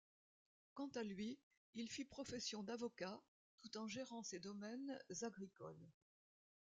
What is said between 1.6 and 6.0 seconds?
il fit profession d'avocat, tout en gérant ses domaines agricoles.